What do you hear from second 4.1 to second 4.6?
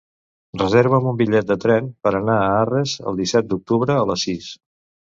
les sis.